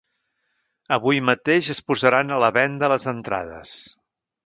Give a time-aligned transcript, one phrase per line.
[0.97, 3.79] Avui mateix es posaran a la venda les entrades.